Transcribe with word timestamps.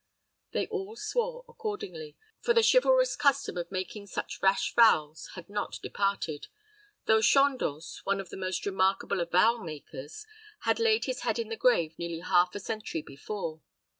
They 0.51 0.65
all 0.65 0.95
swore 0.95 1.45
accordingly; 1.47 2.17
for 2.39 2.55
the 2.55 2.63
chivalrous 2.67 3.15
custom 3.15 3.55
of 3.55 3.71
making 3.71 4.07
such 4.07 4.41
rash 4.41 4.73
vows 4.73 5.29
had 5.35 5.47
not 5.47 5.77
departed, 5.83 6.47
though 7.05 7.21
Chandos, 7.21 8.01
one 8.03 8.19
of 8.19 8.29
the 8.29 8.35
most 8.35 8.65
remarkable 8.65 9.21
of 9.21 9.29
vow 9.29 9.57
makers, 9.61 10.25
had 10.61 10.79
laid 10.79 11.05
his 11.05 11.19
head 11.19 11.37
in 11.37 11.49
the 11.49 11.55
grave 11.55 11.99
nearly 11.99 12.21
half 12.21 12.55
a 12.55 12.59
century 12.59 13.03
before. 13.03 13.61